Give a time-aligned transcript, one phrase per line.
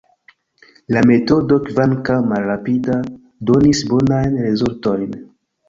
[0.95, 2.97] La metodo, kvankam malrapida,
[3.53, 5.09] donis bonajn rezultojn.